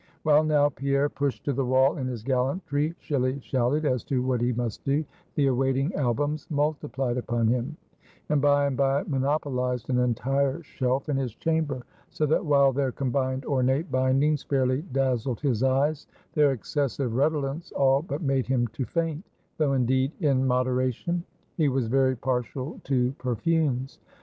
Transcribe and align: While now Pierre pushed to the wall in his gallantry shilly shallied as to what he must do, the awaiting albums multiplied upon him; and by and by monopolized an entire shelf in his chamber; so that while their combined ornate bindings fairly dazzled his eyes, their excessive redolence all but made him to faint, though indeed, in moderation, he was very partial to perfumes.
While 0.23 0.43
now 0.43 0.67
Pierre 0.69 1.09
pushed 1.09 1.43
to 1.45 1.53
the 1.53 1.63
wall 1.63 1.97
in 1.97 2.07
his 2.07 2.23
gallantry 2.23 2.95
shilly 2.97 3.39
shallied 3.39 3.85
as 3.85 4.03
to 4.05 4.23
what 4.23 4.41
he 4.41 4.51
must 4.51 4.83
do, 4.83 5.05
the 5.35 5.45
awaiting 5.45 5.93
albums 5.93 6.47
multiplied 6.49 7.17
upon 7.17 7.45
him; 7.47 7.77
and 8.27 8.41
by 8.41 8.65
and 8.65 8.75
by 8.75 9.03
monopolized 9.03 9.91
an 9.91 9.99
entire 9.99 10.63
shelf 10.63 11.07
in 11.07 11.17
his 11.17 11.35
chamber; 11.35 11.83
so 12.09 12.25
that 12.25 12.43
while 12.43 12.73
their 12.73 12.91
combined 12.91 13.45
ornate 13.45 13.91
bindings 13.91 14.41
fairly 14.41 14.81
dazzled 14.91 15.39
his 15.39 15.61
eyes, 15.61 16.07
their 16.33 16.51
excessive 16.51 17.13
redolence 17.13 17.71
all 17.73 18.01
but 18.01 18.23
made 18.23 18.47
him 18.47 18.65
to 18.69 18.85
faint, 18.85 19.23
though 19.59 19.73
indeed, 19.73 20.11
in 20.19 20.47
moderation, 20.47 21.23
he 21.57 21.69
was 21.69 21.85
very 21.85 22.15
partial 22.15 22.81
to 22.85 23.11
perfumes. 23.19 23.99